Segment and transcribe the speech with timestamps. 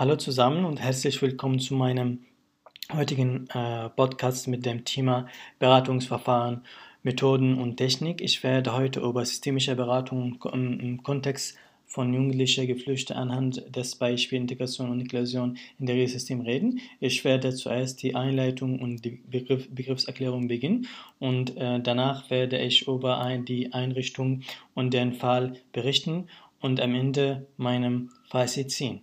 [0.00, 2.20] Hallo zusammen und herzlich willkommen zu meinem
[2.90, 5.26] heutigen äh, Podcast mit dem Thema
[5.58, 6.62] Beratungsverfahren,
[7.02, 8.22] Methoden und Technik.
[8.22, 14.40] Ich werde heute über systemische Beratung im, im Kontext von jugendlicher Geflüchteten anhand des Beispiels
[14.40, 16.80] Integration und Inklusion in der Regelsystem reden.
[16.98, 20.86] Ich werde zuerst die Einleitung und die Begriff, Begriffserklärung beginnen
[21.18, 26.28] und äh, danach werde ich über ein, die Einrichtung und den Fall berichten
[26.58, 29.02] und am Ende meinem Fazit ziehen.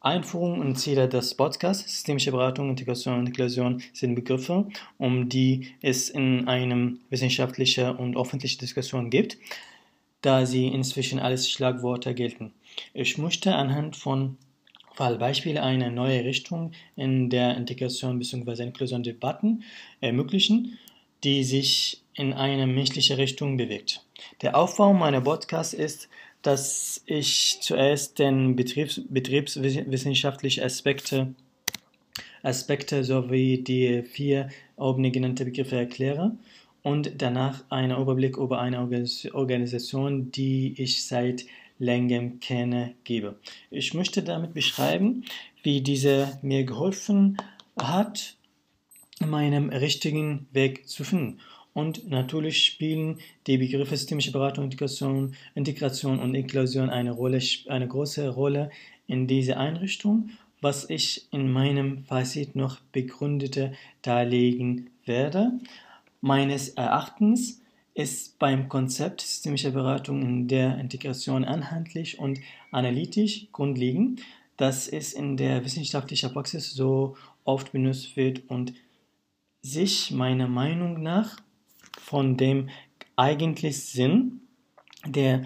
[0.00, 6.08] Einführung und Ziele des Podcasts, systemische Beratung, Integration und Inklusion sind Begriffe, um die es
[6.08, 9.36] in einem wissenschaftlichen und öffentlichen Diskussion gibt,
[10.22, 12.52] da sie inzwischen als Schlagworte gelten.
[12.94, 14.38] Ich möchte anhand von
[14.94, 18.62] Fallbeispielen eine neue Richtung in der Integration bzw.
[18.62, 19.64] Inklusion Debatten
[20.00, 20.78] ermöglichen,
[21.24, 24.04] die sich in eine menschliche Richtung bewegt.
[24.42, 26.08] Der Aufbau meiner Podcasts ist,
[26.42, 31.34] dass ich zuerst den Betriebs, betriebswissenschaftlichen Aspekte,
[32.42, 36.32] Aspekte sowie die vier oben genannten Begriffe erkläre
[36.82, 41.44] und danach einen Überblick über eine Organisation, die ich seit
[41.78, 43.38] längerem kenne, gebe.
[43.70, 45.24] Ich möchte damit beschreiben,
[45.62, 47.36] wie diese mir geholfen
[47.78, 48.36] hat,
[49.18, 51.40] meinen richtigen Weg zu finden
[51.72, 58.28] und natürlich spielen die Begriffe systemische Beratung, Integration, Integration und Inklusion eine, Rolle, eine große
[58.28, 58.70] Rolle
[59.06, 65.52] in dieser Einrichtung, was ich in meinem Fazit noch begründete darlegen werde.
[66.20, 67.62] Meines Erachtens
[67.94, 72.40] ist beim Konzept systemischer Beratung in der Integration anhandlich und
[72.70, 74.20] analytisch grundlegend,
[74.56, 78.74] dass es in der wissenschaftlichen Praxis so oft benutzt wird und
[79.62, 81.38] sich meiner Meinung nach
[82.10, 82.68] von dem
[83.14, 84.40] eigentlichen Sinn
[85.06, 85.44] der,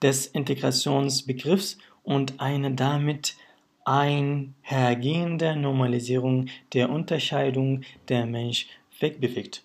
[0.00, 3.36] des Integrationsbegriffs und eine damit
[3.84, 8.66] einhergehende Normalisierung der Unterscheidung der Mensch
[8.98, 9.62] wegbewegt.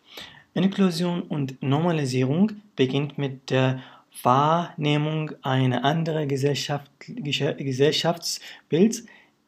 [0.53, 3.81] Inklusion und Normalisierung beginnt mit der
[4.21, 9.05] Wahrnehmung einer anderen Gesellschaft, Gesellschaftsbilds,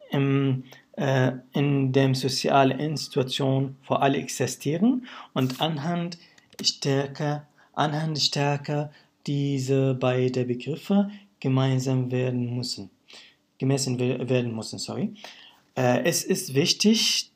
[0.10, 0.64] im,
[0.94, 6.18] äh, in dem soziale Institutionen vor allem existieren und anhand
[6.62, 8.92] stärker, anhand stärker
[9.26, 11.10] diese beiden Begriffe
[11.40, 12.90] gemeinsam werden müssen.
[13.58, 15.14] Gemessen werden müssen, sorry.
[15.76, 17.32] Äh, es ist wichtig,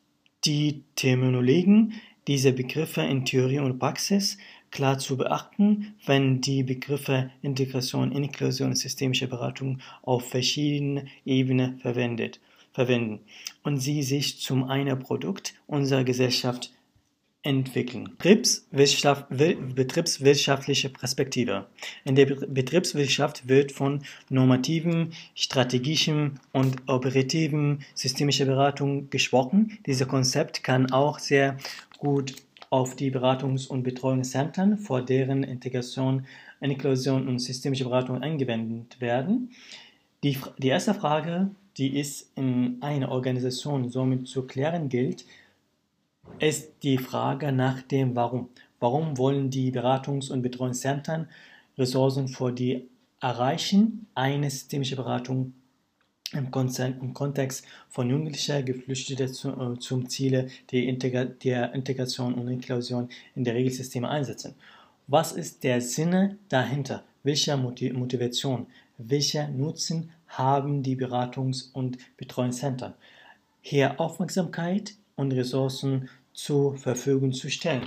[0.46, 1.94] die Terminologien
[2.28, 4.38] dieser Begriffe in Theorie und Praxis
[4.72, 12.40] klar zu beachten, wenn die Begriffe Integration, Inklusion und systemische Beratung auf verschiedenen Ebenen verwendet,
[12.74, 13.20] verwenden
[13.64, 16.72] und sie sich zum einen Produkt unserer Gesellschaft
[17.48, 18.10] entwickeln.
[18.18, 21.68] Betriebswirtschaft, betriebswirtschaftliche Perspektive.
[22.04, 29.80] In der Betriebswirtschaft wird von normativen, strategischen und operativen systemischer Beratung gesprochen.
[29.86, 31.56] Dieses Konzept kann auch sehr
[31.98, 32.36] gut
[32.70, 36.26] auf die Beratungs- und Betreuungszentren, vor deren Integration,
[36.60, 39.52] Inklusion und systemische Beratung angewendet werden.
[40.22, 45.24] Die, die erste Frage, die es in einer Organisation somit zu klären gilt,
[46.40, 48.50] ist die Frage nach dem Warum.
[48.80, 51.28] Warum wollen die Beratungs- und Betreuungszentren
[51.78, 52.88] Ressourcen für die
[53.20, 55.54] Erreichen einer systemischen Beratung
[56.34, 63.10] im, Kontext von jugendlicher Geflüchteter zu, äh, zum Ziele der, Integra der Integration und Inklusion
[63.36, 64.56] in der Regelsysteme einsetzen?
[65.08, 67.04] Was ist der Sinn dahinter?
[67.24, 68.68] Welche Motivation,
[68.98, 72.94] welcher Nutzen haben die Beratungs- und Betreuungszentren?
[73.62, 77.82] Hier Aufmerksamkeit und Ressourcen zur Verfügung zu stellen.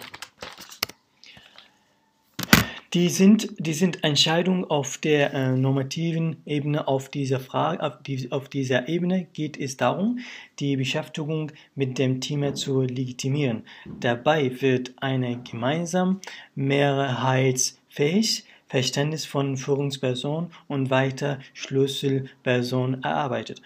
[2.93, 6.89] Die sind, die sind Entscheidungen auf der äh, normativen Ebene.
[6.89, 10.19] Auf dieser, Frage, auf, die, auf dieser Ebene geht es darum,
[10.59, 13.63] die Beschäftigung mit dem Thema zu legitimieren.
[14.01, 16.21] Dabei wird eine gemeinsam
[16.57, 23.63] mehrheitsfähig Verständnis von Führungsperson und weiter Schlüsselperson erarbeitet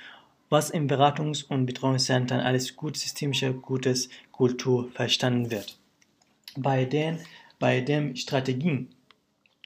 [0.55, 5.79] was in Beratungs- und Betreuungszentren als gut systemische gutes Kultur verstanden wird.
[6.57, 7.19] Bei den,
[7.59, 8.89] bei den Strategien,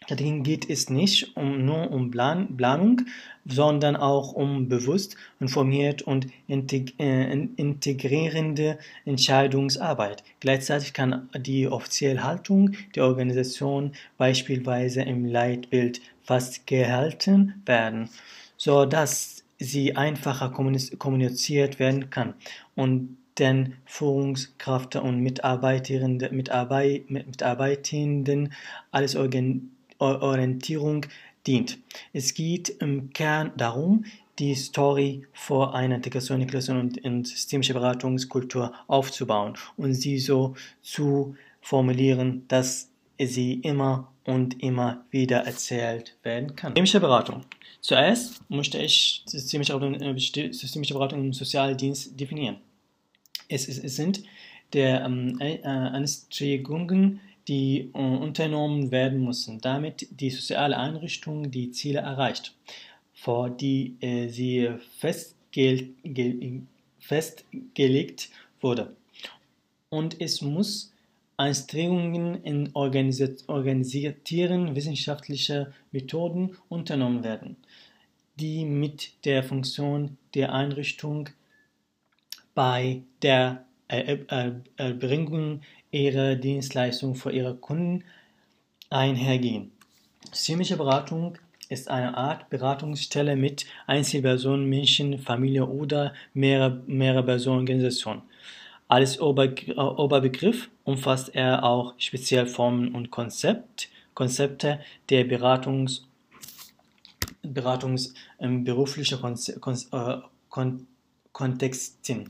[0.09, 3.03] Strategien geht es nicht um, nur um Plan, Planung,
[3.45, 10.23] sondern auch um bewusst, informiert und äh, integrierende Entscheidungsarbeit.
[10.41, 18.09] Gleichzeitig kann die offizielle Haltung der Organisation beispielsweise im Leitbild festgehalten werden,
[18.57, 22.33] so dass sie einfacher kommuniziert werden kann
[22.75, 28.53] und den Führungskraft und Mitarbeitenden, Mitarbeitenden
[28.91, 29.17] als
[29.99, 31.07] Orientierung
[31.47, 31.79] dient.
[32.13, 34.05] Es geht im Kern darum,
[34.39, 41.35] die Story vor einer Integration, Inklusion und, und systemische Beratungskultur aufzubauen und sie so zu
[41.61, 46.73] formulieren, dass sie immer und immer wieder erzählt werden kann.
[46.73, 47.45] Systemische Beratung.
[47.81, 52.59] Zuerst möchte ich systemische Beratung, äh, systemische Beratung im Sozialdienst definieren.
[53.49, 54.23] Es, es, es sind
[54.73, 62.01] der ähm, äh, Anstrengungen, die äh, unternommen werden müssen, damit die soziale Einrichtung die Ziele
[62.01, 62.55] erreicht,
[63.15, 65.89] vor die äh, sie festge
[67.01, 68.29] festgelegt
[68.61, 68.95] wurde.
[69.89, 70.93] Und es muss
[71.39, 77.57] Anstrengungen in organisierten wissenschaftlicher Methoden unternommen werden,
[78.39, 81.31] die mit der Funktion der Einrichtung
[82.59, 85.61] bei der Erbringung
[85.93, 88.03] ihrer Dienstleistung für ihre Kunden
[88.91, 89.71] einhergehen.
[90.33, 91.39] Systemische Beratung
[91.69, 98.23] ist eine Art Beratungsstelle mit Einzelpersonen, Menschen, Familie oder mehrere, mehrere Personenorganisationen.
[98.89, 104.81] Als Oberbegriff umfasst er auch speziell Formen und Konzept, Konzepte
[105.11, 106.09] der Beratungs,
[107.41, 110.17] Beratungs ähm, beruflicher äh,
[111.33, 112.29] Kontexten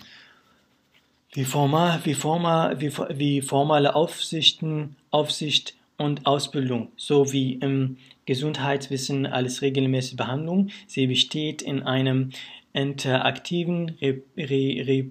[1.32, 9.62] wie, formal, wie, formal, wie, wie formale Aufsichten, Aufsicht und Ausbildung sowie im Gesundheitswissen als
[9.62, 10.70] regelmäßige Behandlung.
[10.86, 12.30] Sie besteht in einem
[12.72, 15.04] interaktiven Re Re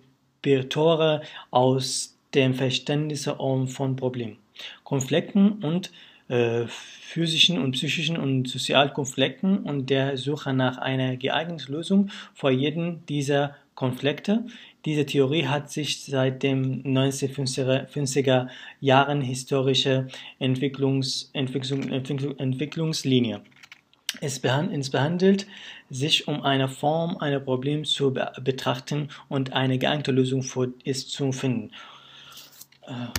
[0.44, 4.38] Repertoire aus dem Verständnis von Problemen,
[4.84, 5.92] Konflikten und
[6.30, 12.52] äh, physischen und psychischen und sozialen Konflikten und der Suche nach einer geeigneten Lösung vor
[12.52, 14.44] jedem dieser Konflikte.
[14.86, 18.48] Diese Theorie hat sich seit den 1950er
[18.82, 20.08] Jahren historische
[20.40, 23.42] Entwicklungs, Entwicklung, Entwicklung, Entwicklungslinie.
[24.20, 25.46] Es behandelt
[25.92, 31.32] sich um eine Form, ein Problem zu betrachten und eine geeignete Lösung für es zu
[31.32, 31.70] finden.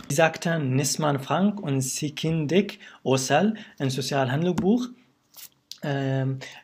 [0.08, 4.88] Wie sagten Nisman Frank und Sikindik Osal ein Sozialhandelbuch,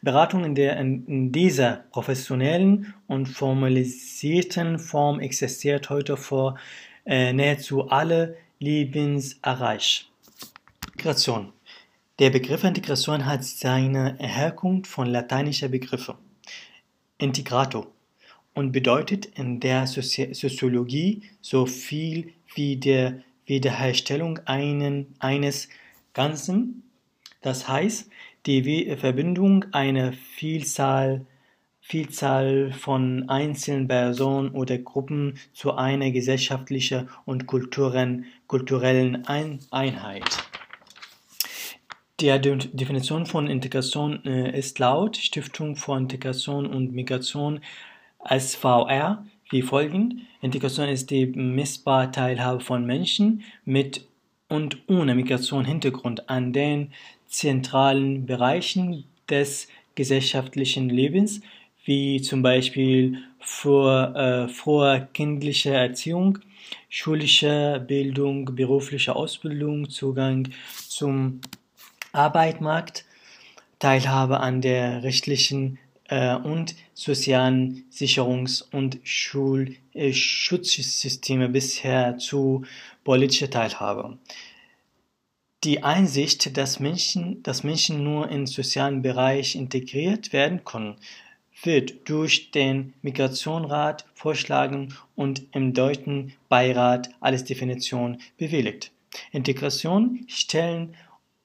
[0.02, 6.58] Beratung in, der, in dieser professionellen und formalisierten Form existiert heute vor
[7.06, 10.10] äh, nahezu alle Lebenserreich.
[10.92, 11.52] Integration.
[12.18, 16.16] Der Begriff Integration hat seine Herkunft von lateinischer Begriffe
[17.18, 17.92] integrato
[18.54, 25.68] und bedeutet in der Sozi Soziologie so viel wie der Wiederherstellung einen, eines
[26.12, 26.84] Ganzen.
[27.42, 28.08] Das heißt,
[28.46, 31.26] die Verbindung einer Vielzahl,
[31.80, 38.26] Vielzahl von einzelnen Personen oder Gruppen zu einer gesellschaftlichen und kulturellen,
[39.70, 40.24] Einheit.
[42.20, 47.60] Die Definition von Integration äh, ist laut Stiftung für Integration und Migration
[48.24, 50.14] SVR wie folgend.
[50.40, 54.06] Integration ist die messbare Teilhabe von Menschen mit
[54.48, 56.92] und ohne Migrationshintergrund an den
[57.36, 61.40] zentralen Bereichen des gesellschaftlichen Lebens,
[61.84, 66.38] wie zum Beispiel vor, äh, vorkindliche Erziehung,
[66.88, 70.48] schulische Bildung, berufliche Ausbildung, Zugang
[70.88, 71.40] zum
[72.12, 73.04] Arbeitsmarkt,
[73.78, 75.78] Teilhabe an der rechtlichen
[76.08, 82.64] äh, und sozialen Sicherungs- und Schul äh, Schutzsysteme bisher zu
[83.02, 84.18] politischer Teilhabe.
[85.64, 90.96] Die Einsicht, dass Menschen, dass Menschen nur im sozialen Bereich integriert werden können,
[91.62, 98.92] wird durch den Migrationsrat vorschlagen und im Deutschen Beirat als Definition bewilligt.
[99.32, 100.96] Integration stellen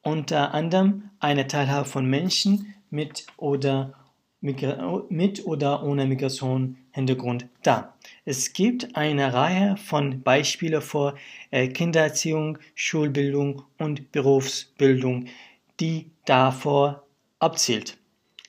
[0.01, 3.93] unter anderem eine Teilhabe von Menschen mit oder
[4.41, 7.97] mit oder ohne Migrationshintergrund dar.
[8.25, 11.15] Es gibt eine Reihe von Beispielen für
[11.51, 15.25] äh, Kindererziehung, Schulbildung und Berufsbildung,
[15.79, 17.03] die davor
[17.39, 17.97] abzielt.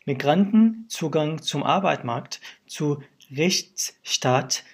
[0.05, 3.03] Migranten Zugang zum Arbeitsmarkt, zu
[3.35, 4.65] Rechtsstaat,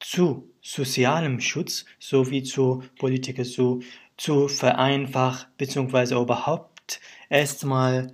[0.00, 3.82] zu sozialem Schutz sowie zu Politik zu,
[4.16, 6.20] zu vereinfachen bzw.
[6.20, 8.12] überhaupt erstmal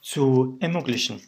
[0.00, 1.20] zu ermöglichen.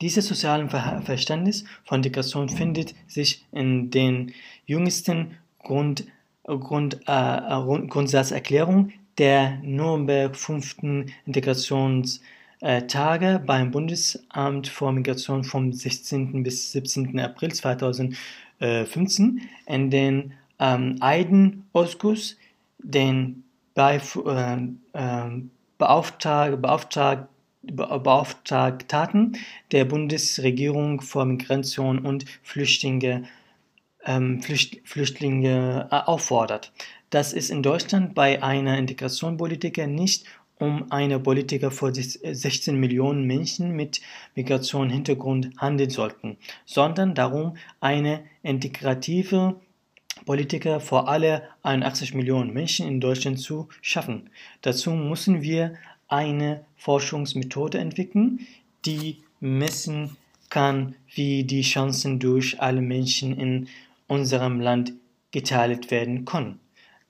[0.00, 4.32] Dieses soziale Verständnis von Integration findet sich in den
[4.64, 6.06] jüngsten Grund,
[6.44, 11.04] Grund, äh, Grundsatzerklärung der Nürnberg 5.
[11.26, 16.42] Integrationstage beim Bundesamt für Migration vom 16.
[16.42, 17.20] bis 17.
[17.20, 22.38] April 2015 in den ähm, Eiden-Ausschuss,
[22.78, 24.56] den Beif äh,
[24.94, 25.42] äh,
[25.76, 27.28] Beauftrag, Beauftrag,
[27.62, 29.36] Beauftragten
[29.70, 33.24] der Bundesregierung für Migration und Flüchtlinge,
[34.04, 36.72] ähm, Flücht, Flüchtlinge äh, auffordert,
[37.10, 40.24] dass es in Deutschland bei einer Integrationspolitik nicht
[40.58, 44.00] um eine Politiker für 16 Millionen Menschen mit
[44.34, 46.36] Migrationshintergrund handeln sollten,
[46.66, 49.56] sondern darum, eine integrative
[50.26, 54.28] Politiker für alle 81 Millionen Menschen in Deutschland zu schaffen.
[54.60, 55.74] Dazu müssen wir
[56.10, 58.46] eine Forschungsmethode entwickeln,
[58.84, 60.16] die messen
[60.50, 63.68] kann, wie die Chancen durch alle Menschen in
[64.06, 64.92] unserem Land
[65.30, 66.60] geteilt werden können.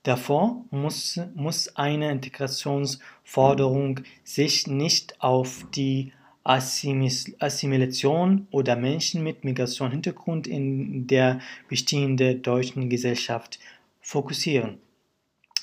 [0.02, 11.06] Davor muss, muss eine Integrationsforderung sich nicht auf die Assimilation oder Menschen mit Migrationshintergrund in
[11.06, 13.58] der bestehenden deutschen Gesellschaft
[14.00, 14.78] fokussieren,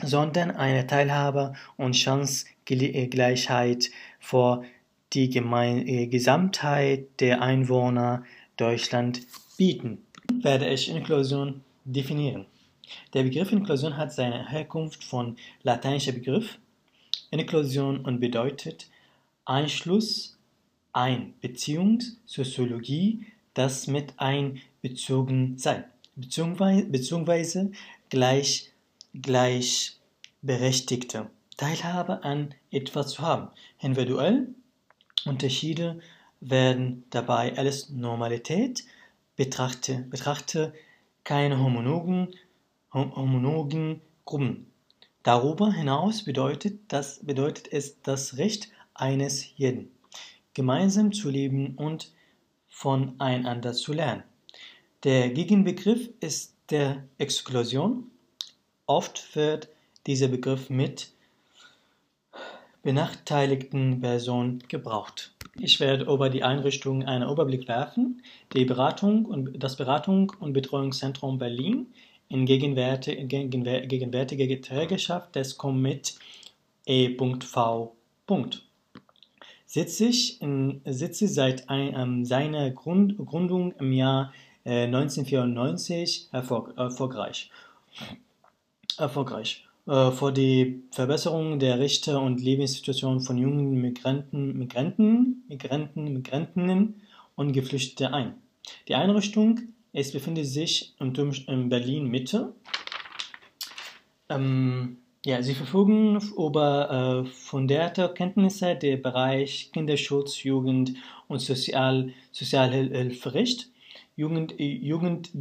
[0.04, 1.96] sondern eine Teilhabe und
[2.68, 4.64] Chancengleichheit vor
[5.14, 8.26] die Gemein äh, Gesamtheit der Einwohner
[8.58, 9.22] Deutschland
[9.58, 10.00] bieten.
[10.42, 12.46] Werde ich Inklusion definieren.
[13.14, 16.60] Der Begriff Inklusion hat seine Herkunft von lateinischer Begriff
[17.32, 18.88] Inklusion und bedeutet
[19.46, 20.38] Einschluss,
[20.94, 25.84] ein Beziehungssoziologie, das mit einbezogen sein,
[26.16, 27.72] beziehungsweise
[28.10, 28.72] gleich,
[29.14, 33.50] gleichberechtigte Teilhabe an etwas zu haben.
[33.80, 34.48] Individuell
[35.26, 36.00] Unterschiede
[36.40, 38.86] werden dabei als Normalität
[39.36, 40.74] betrachtet, betrachte
[41.24, 42.30] keine homologen
[42.94, 44.72] homologen Gruppen.
[45.24, 49.92] Darüber hinaus bedeutet, das, bedeutet es das Recht eines jeden,
[50.54, 52.12] gemeinsam zu leben und
[52.70, 54.24] voneinander zu lernen.
[55.04, 58.10] Der Gegenbegriff ist der Exklusion.
[58.86, 59.70] Oft wird
[60.06, 61.12] dieser Begriff mit
[62.88, 65.34] benachteiligten Personen gebraucht.
[65.60, 68.22] Ich werde über die Einrichtung einen Überblick werfen.
[68.54, 71.88] Die Beratung und das Beratung und Betreuungszentrum Berlin
[72.30, 76.18] in gegenwärtiger Trägerschaft des Commit
[76.86, 77.94] E.V.
[79.66, 80.10] Sitze
[80.86, 84.32] sitze seit ein, ähm, seiner Grund, Gründung im Jahr
[84.64, 87.52] äh, 1994 erfolg, erfolgreich.
[88.98, 97.02] erfolgreich äh, für die Verbesserung der Rechte und Lebenssituation von jungen Migranten, Migranten, Migranten, Migrantinnen
[97.36, 98.34] und Geflüchteten ein.
[98.88, 102.54] Die Einrichtung es befindet sich in Berlin Mitte.
[104.30, 110.94] Ähm, ja, sie verfügen über äh, fundierte Kenntnisse der Bereich Kinderschutz, Jugend
[111.28, 113.72] und Sozial Sozialhilferecht,
[114.16, 115.32] Jugend, Jugend,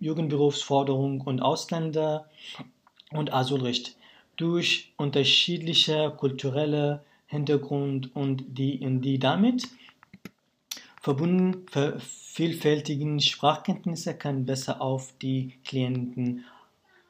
[0.00, 2.28] Jugendberufsforderung und Ausländer
[3.14, 3.96] und Asylrecht.
[4.36, 9.68] Durch unterschiedliche kulturelle Hintergrund und die, die damit
[11.00, 11.66] verbunden
[11.98, 16.44] vielfältigen Sprachkenntnisse kann besser auf die Klienten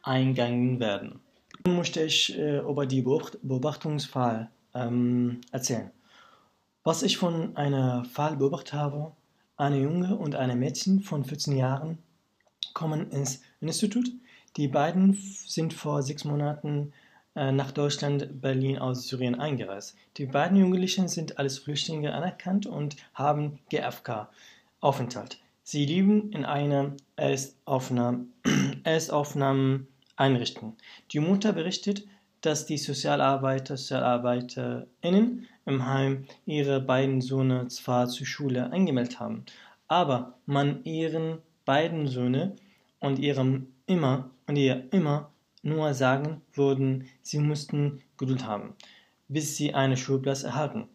[0.03, 1.21] eingegangen werden.
[1.65, 5.91] Nun möchte ich äh, über die Beobachtungsfall ähm, erzählen.
[6.83, 9.13] Was ich von einer Fall beobachtet habe,
[9.57, 11.99] eine Junge und eine Mädchen von 14 Jahren
[12.75, 14.11] kommen ins Institut.
[14.57, 16.93] Die beiden sind vor sechs Monaten
[17.35, 19.97] äh, nach Deutschland, Berlin aus Syrien eingereist.
[20.19, 25.39] Die beiden Jugendlichen sind als Flüchtlinge anerkannt und haben GFK-Aufenthalt.
[25.63, 26.93] Sie leben in einer
[28.85, 30.77] Erstaufnahmeeinrichtung.
[31.13, 32.05] Die Mutter berichtet,
[32.43, 39.47] dass die Sozialarbeiter, SozialarbeiterInnen im Heim ihre beiden Söhne zwar zur Schule angemeldet haben,
[39.89, 42.57] aber man ihren beiden Söhne
[43.01, 45.31] und ihrem immer und ihr immer
[45.63, 48.75] nur sagen würden, sie müssten Geduld haben,
[49.29, 50.89] bis sie einen Schulplatz erhalten.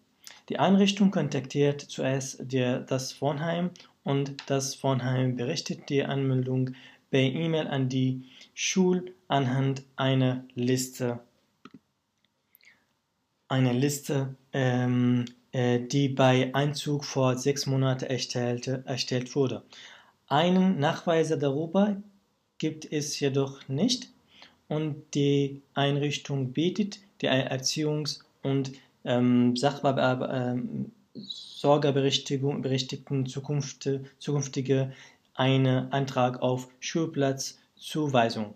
[0.50, 3.72] Die Einrichtung kontaktiert zuerst der, das Wohnheim
[4.04, 6.72] und das Wohnheim berichtet die Anmeldung
[7.10, 11.20] per E-Mail an die Schule anhand einer Liste,
[13.48, 19.64] eine Liste, ähm, äh, die bei Einzug vor sechs Monaten erstellt, erstellt wurde.
[20.28, 21.98] Einen Nachweis darüber
[22.58, 24.10] gibt es jedoch nicht
[24.68, 28.74] und die Einrichtung bietet die Erziehungs- und
[29.06, 34.94] ähm, ähm, Sorgeberechtigten Zukunft, zukünftige
[35.34, 38.54] einen Antrag auf Schulplatzzuweisung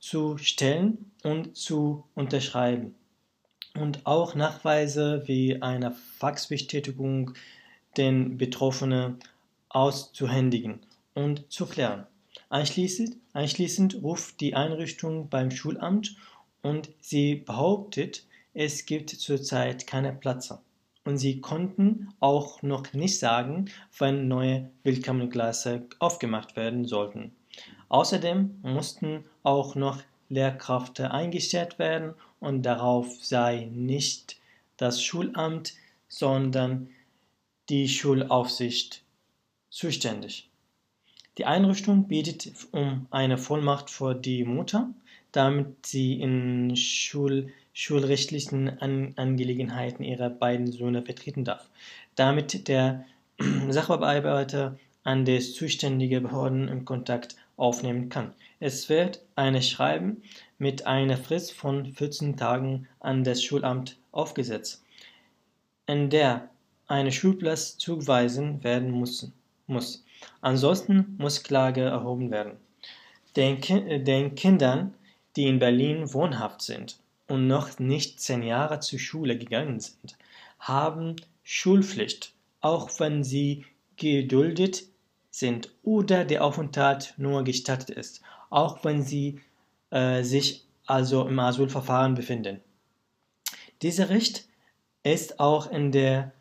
[0.00, 2.94] zu stellen und zu unterschreiben
[3.74, 7.34] und auch Nachweise wie eine Faxbestätigung
[7.96, 9.18] den Betroffenen
[9.68, 10.80] auszuhändigen
[11.14, 12.06] und zu klären.
[12.48, 16.16] Anschließend, anschließend ruft die Einrichtung beim Schulamt
[16.62, 18.24] und sie behauptet,
[18.54, 20.60] es gibt zurzeit keine Plätze
[21.04, 27.34] und sie konnten auch noch nicht sagen, wann neue Willkommensklasse aufgemacht werden sollten.
[27.88, 34.36] Außerdem mussten auch noch Lehrkräfte eingestellt werden und darauf sei nicht
[34.76, 35.74] das Schulamt,
[36.08, 36.88] sondern
[37.68, 39.02] die Schulaufsicht
[39.70, 40.48] zuständig.
[41.38, 44.90] Die Einrichtung bietet um eine Vollmacht für die Mutter,
[45.32, 51.70] damit sie in Schul schulrechtlichen An Angelegenheiten ihrer beiden Söhne vertreten darf,
[52.16, 53.06] damit der
[53.70, 58.34] Sachbearbeiter an die zuständigen Behörden in Kontakt aufnehmen kann.
[58.60, 60.22] Es wird ein Schreiben
[60.58, 64.84] mit einer Frist von 14 Tagen an das Schulamt aufgesetzt,
[65.86, 66.50] in der
[66.86, 69.32] ein Schulplatz zugewiesen werden muss.
[69.66, 70.04] muss.
[70.40, 72.58] Ansonsten muss Klage erhoben werden.
[73.36, 73.60] Den,
[74.04, 74.94] den Kindern,
[75.36, 76.98] die in Berlin wohnhaft sind
[77.28, 80.16] und noch nicht zehn Jahre zur Schule gegangen sind,
[80.58, 83.64] haben Schulpflicht, auch wenn sie
[83.96, 84.84] geduldet
[85.30, 89.40] sind oder der Aufenthalt nur gestattet ist, auch wenn sie
[89.90, 92.60] äh, sich also im Asylverfahren befinden.
[93.80, 94.46] Dieser Recht
[95.02, 96.32] ist auch in der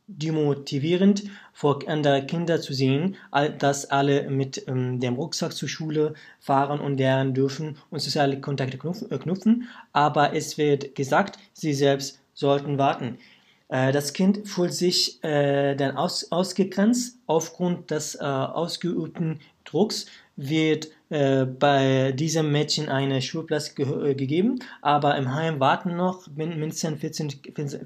[0.08, 3.16] demotivierend vor anderen Kindern zu sehen,
[3.58, 8.78] dass alle mit ähm, dem Rucksack zur Schule fahren und lernen dürfen und soziale Kontakte
[9.11, 13.18] äh, knüpfen, aber es wird gesagt, sie selbst sollten warten.
[13.68, 20.88] Äh, das Kind fühlt sich äh, dann aus, ausgegrenzt aufgrund des äh, ausgeübten Drucks, wird
[21.11, 27.00] äh, bei diesem Mädchen eine Schulplatz ge äh, gegeben, aber im Heim warten noch mindestens
[27.00, 27.33] 14,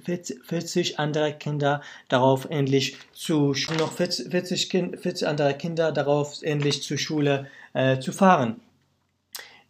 [0.04, 6.42] 40, 40 andere Kinder darauf endlich zu noch 40, 40, kind, 40 andere Kinder darauf
[6.42, 8.60] endlich zur Schule äh, zu fahren.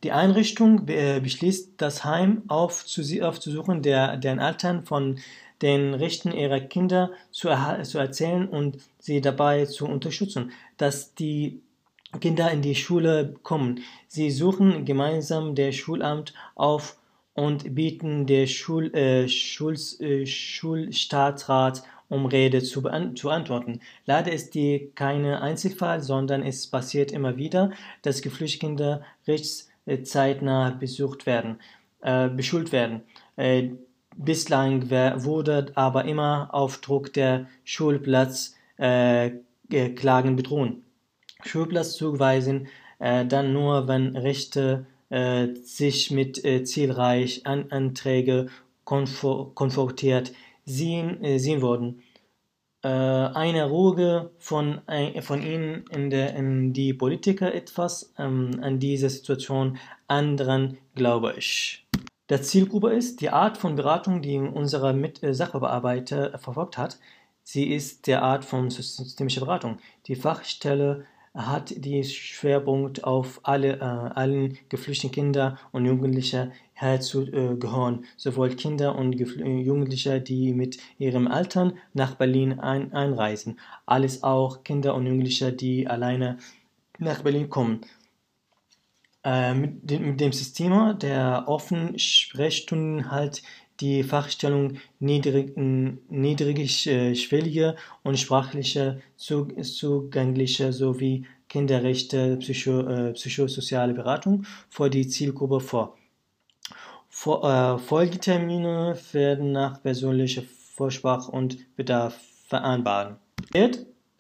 [0.03, 5.21] Die Einrichtung beschließt, das Heim aufzusuchen, der, deren Eltern von
[5.63, 7.49] den Rechten ihrer Kinder zu,
[7.83, 11.61] zu erzählen und sie dabei zu unterstützen, dass die
[12.21, 13.81] Kinder in die Schule kommen.
[14.09, 16.99] Sie suchen gemeinsam der Schulamt auf
[17.35, 22.83] und bieten der Schul, äh, Schul, äh, Schulstaatsrat um Rede zu,
[23.15, 23.81] zu antworten.
[24.05, 27.71] Leider ist die keine Einzelfall, sondern es passiert immer wieder,
[28.03, 31.59] dass geflüchtete rechtszeitnah besucht werden,
[32.03, 33.01] äh, beschult werden.
[33.37, 33.71] Äh,
[34.17, 39.31] bislang wurde aber immer auf Druck der Schulplatz äh,
[39.97, 40.85] Klagen bedrohen.
[41.45, 48.49] Schulplatz zuweisen, äh, dann nur, wenn Rechte äh, sich mit äh, zielreich an Anträge
[48.85, 50.33] konfrontiert
[50.65, 52.03] sehen, äh, sehen wurden.
[52.83, 54.81] Äh, eine Ruhe von,
[55.21, 61.87] von Ihnen in, der, in die Politiker etwas ähm, an diese Situation anderen glaube ich.
[62.33, 66.99] Der Zielgruppe ist die Art von Beratung, die unsere Mit äh, Sachbearbeiter verfolgt hat.
[67.43, 69.77] Sie ist der Art von systemischer Beratung.
[70.07, 78.49] Die Fachstelle hat die Schwerpunkt auf alle, äh, allen geflüchteten Kinder und Jugendliche herzugehören, sowohl
[78.57, 85.05] Kinder und Jugendliche, die mit ihren Eltern nach Berlin ein, einreisen, alles auch Kinder und
[85.05, 86.39] Jugendliche, die alleine
[86.99, 87.83] nach Berlin kommen.
[89.25, 93.43] Äh, mit, dem, mit dem System der offenen Sprechstunden halt
[93.81, 105.07] die Fachstellung niedrig, niedrigschwellige und sprachliche zugängliche sowie Kinderrechte, Psycho, äh, psychosoziale Beratung für die
[105.07, 105.97] Zielgruppe vor.
[107.09, 110.43] vor äh, Folgetermine werden nach persönlicher
[110.75, 113.19] Vorsprache und Bedarf vereinbaren.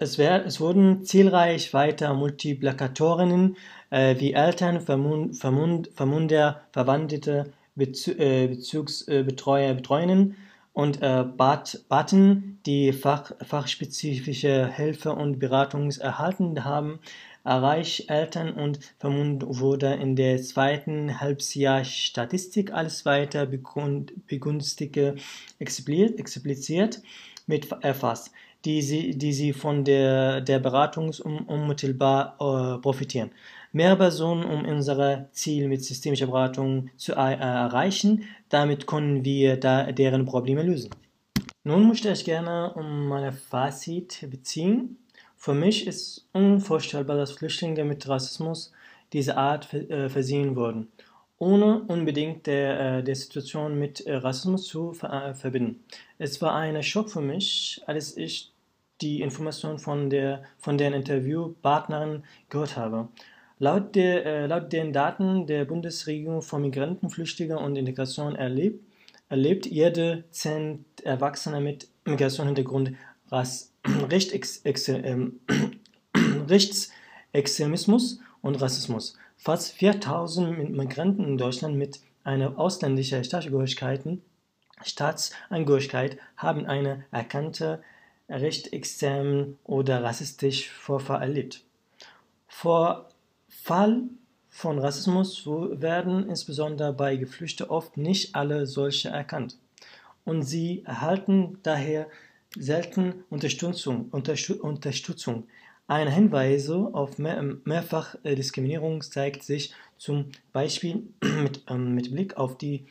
[0.02, 3.56] Es, wär, es wurden zielreich weiter Multiplikatorinnen
[3.90, 10.36] äh, wie Eltern, Vermund, Vermund, Vermunder, Verwandte, äh, Bezugsbetreuer, äh, Betreuerinnen
[10.72, 16.98] und äh, Baten, die fach, fachspezifische Hilfe und Beratung erhalten haben,
[17.44, 25.14] erreicht Eltern und vermutlich wurde in der zweiten Halbjahr Statistik als weiter begünstigte
[25.60, 27.02] expliziert
[27.46, 28.32] mit erfasst,
[28.64, 31.10] die sie, die sie von der, der Beratung
[31.46, 33.30] unmittelbar äh, profitieren.
[33.72, 39.90] Mehr Personen, um unser Ziel mit systemischer Beratung zu äh, erreichen, damit können wir da
[39.92, 40.90] deren Probleme lösen.
[41.64, 44.98] Nun möchte ich gerne um meine Fazit beziehen.
[45.36, 48.72] Für mich ist unvorstellbar, dass Flüchtlinge mit Rassismus
[49.12, 50.88] dieser Art äh, versehen wurden,
[51.38, 55.82] ohne unbedingt der, äh, der Situation mit äh, Rassismus zu verbinden.
[56.18, 58.51] Es war ein Schock für mich, als ich
[59.00, 63.08] die Information von, der, von den Interviewpartnern gehört habe.
[63.58, 68.84] Laut, der, laut den Daten der Bundesregierung von Migranten, Flüchtlingen und Integration erlebt,
[69.28, 72.94] erlebt jede zehn Erwachsene mit Migrationshintergrund
[73.30, 73.72] Rass
[74.88, 75.40] ähm,
[76.48, 79.16] Rechtsextremismus und Rassismus.
[79.36, 87.82] Fast 4000 Migranten in Deutschland mit einer ausländischen Staatsangehörigkeit haben eine erkannte
[88.32, 91.64] rechtsextremen oder rassistisch Vorfall erlebt.
[92.48, 93.08] Vor
[93.48, 94.02] Fall
[94.48, 99.56] von Rassismus werden insbesondere bei Geflüchteten oft nicht alle solche erkannt
[100.24, 102.08] und sie erhalten daher
[102.56, 104.08] selten Unterstützung.
[104.10, 105.44] Unterstützung.
[105.88, 112.86] Ein Hinweis auf mehr, Mehrfachdiskriminierung zeigt sich zum Beispiel mit, ähm, mit Blick auf die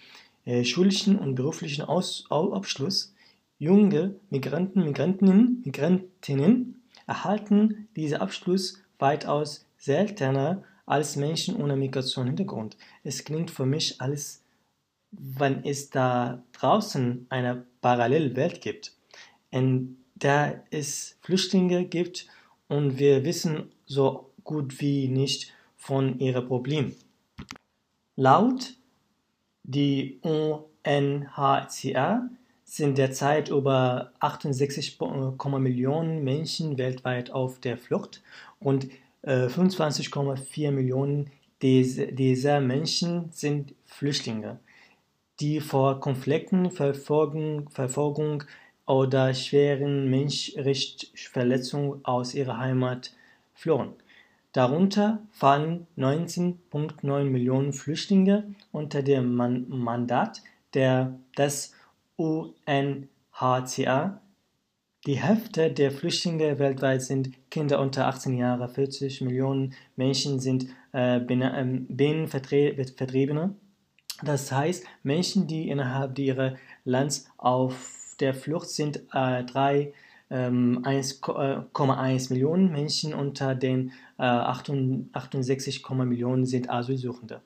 [0.46, 3.14] äh, schulischen und beruflichen Aus, Abschluss.
[3.62, 12.76] Junge Migranten, Migrantinnen, Migrantinnen erhalten diesen Abschluss weitaus seltener als Menschen ohne Migrationshintergrund.
[13.04, 14.43] Es klingt für mich, als
[15.12, 18.93] wenn es da draußen eine Parallelwelt gibt
[19.52, 22.26] in der es Flüchtlinge gibt
[22.67, 26.95] und wir wissen so gut wie nicht von ihren Problemen.
[28.15, 28.74] Laut
[29.63, 30.67] die UNHCR
[32.72, 34.98] sind derzeit über 68
[35.60, 38.22] Millionen Menschen weltweit auf der Flucht
[38.62, 38.88] und
[39.26, 41.30] 25,4 äh, Millionen
[41.62, 44.62] dieser Menschen sind Flüchtlinge,
[45.42, 48.46] die vor Konflikten, Verfolgung, Verfolgung
[48.86, 53.12] oder schweren Menschenrechtsverletzungen aus ihrer Heimat
[53.54, 53.96] flohen.
[54.54, 60.42] Darunter fallen 19,9 Millionen Flüchtlinge unter dem Mandat
[60.74, 61.74] der, des
[62.17, 64.21] UNHCR.
[65.08, 71.19] Die Hälfte der Flüchtlinge weltweit sind Kinder unter 18 Jahren, 40 Millionen Menschen sind äh,
[71.19, 73.41] Binnenvertriebene.
[73.41, 73.56] Ähm,
[74.24, 76.54] das heißt Menschen, die innerhalb ihres
[76.86, 79.93] Landes auf der Flucht sind äh, 1,1
[80.30, 87.41] ähm, äh, Millionen Menschen, unter den äh, 68, Millionen sind Asylsuchende.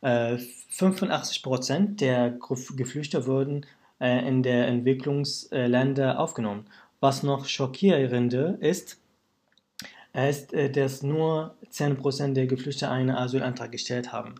[0.00, 0.38] Äh,
[0.70, 3.66] 85 Prozent der Geflüchteten wurden äh,
[4.00, 6.66] in der Entwicklungsländer aufgenommen.
[7.00, 8.98] Was noch schockierender ist,
[10.14, 14.36] ist, äh, dass nur 10 Prozent der Geflüchteten einen Asylantrag gestellt haben.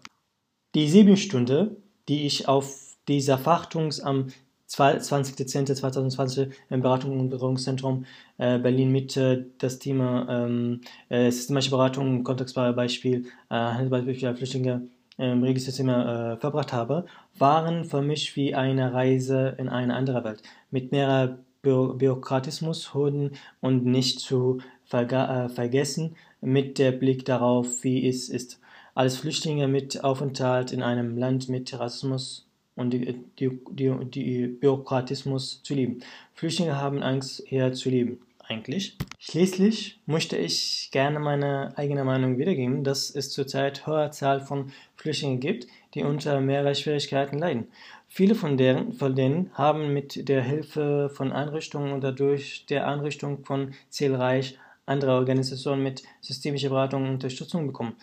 [0.75, 1.77] Die sieben Stunden,
[2.09, 4.29] die ich auf dieser Fachtungs am
[4.67, 5.37] 20.
[5.37, 8.07] Dezember 2020 im Beratung und Beratungszentrum
[8.39, 15.43] äh, Berlin mit äh, das Thema ähm, äh, systemische Beratung, Kontextbeispiel, äh, Handelsbeispiel Flüchtlinge im
[15.43, 17.07] Regelsystem äh, verbracht habe,
[17.39, 20.43] waren für mich wie eine Reise in eine andere Welt.
[20.71, 27.83] Mit mehr Bü Bürokratismus, Hürden und nicht zu verga äh, vergessen mit der Blick darauf,
[27.85, 28.61] wie es ist,
[28.95, 32.47] als Flüchtlinge mit Aufenthalt in einem Land mit Rassismus
[32.77, 36.01] und die, die, die, die Bürokratismus zu lieben.
[36.35, 38.97] Flüchtlinge haben Angst, hier zu leben, eigentlich.
[39.19, 45.41] Schließlich möchte ich gerne meine eigene Meinung wiedergeben, dass es zurzeit hohe Zahl von Flüchtlingen
[45.41, 47.69] gibt, die unter mehreren Schwierigkeiten leiden.
[48.09, 53.45] Viele von, deren, von denen haben mit der Hilfe von Einrichtungen oder durch der Einrichtung
[53.45, 57.97] von zahlreich anderer Organisationen mit systemischer Beratung Unterstützung bekommen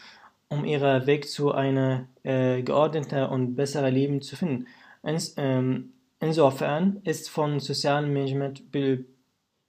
[0.52, 4.68] um ihren Weg zu einem äh, geordneten und besseren Leben zu finden.
[5.02, 8.70] Ins, ähm, insofern ist von sozialem Management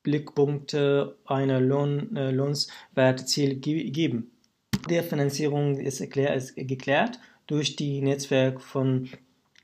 [0.02, 4.30] Blickpunkte eine Lohn, äh, Lohnwertziel geben.
[4.88, 9.08] Der Finanzierung ist, geklärt durch die Netzwerk von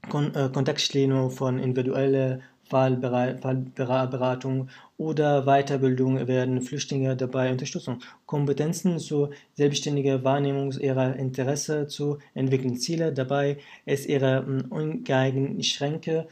[0.09, 10.23] Kon äh, Kontaktstellen von individuellen Fallberatung oder Weiterbildung werden Flüchtlinge dabei Unterstützung, Kompetenzen zur selbstständigen
[10.23, 12.77] Wahrnehmung ihrer Interesse zu entwickeln.
[12.77, 16.27] Ziele dabei ist ihre hm, ungeeignete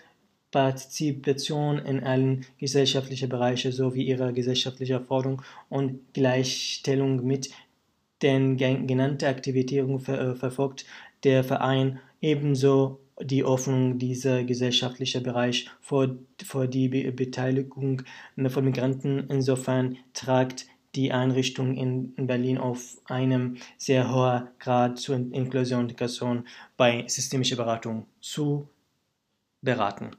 [0.50, 7.50] Partizipation in allen gesellschaftlichen Bereichen sowie ihre gesellschaftliche Forderung und Gleichstellung mit
[8.22, 10.86] den genannten Aktivitäten ver verfolgt
[11.24, 18.02] der Verein ebenso die Öffnung dieser gesellschaftlichen Bereich vor, vor die Be Beteiligung
[18.48, 19.26] von Migranten.
[19.28, 26.46] Insofern tragt die Einrichtung in Berlin auf einem sehr hohen Grad zur Inklusion und Integration
[26.76, 28.68] bei systemischer Beratung zu
[29.62, 30.16] beraten.